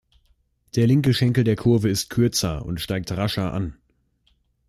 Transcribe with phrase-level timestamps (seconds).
[0.75, 3.77] Der linke Schenkel der Kurve ist kürzer und steigt rascher an.